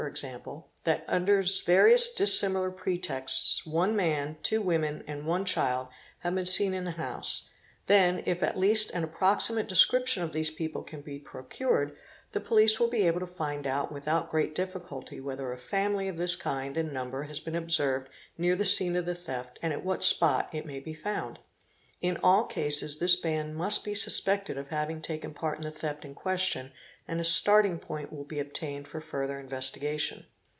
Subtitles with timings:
[0.83, 5.89] that under various dissimilar pretexts one man, two women,— and one child
[6.21, 7.51] have been seen in the house,
[7.85, 11.95] then, if at least an approximate & description of these people can be procured,
[12.31, 16.17] the Police will be able to; find out without great difficulty whether a family of
[16.17, 18.09] this kind and num— ber has been observed
[18.39, 21.37] near the scene of the theft and at what spot it may be found.
[22.01, 25.69] In all cases this band must be suspected of having taken part | in the
[25.69, 26.71] theft in question
[27.07, 30.25] and a starting point will be obtained for further investigation.